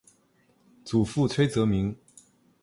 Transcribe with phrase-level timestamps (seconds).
[0.83, 1.95] 祖父崔则明。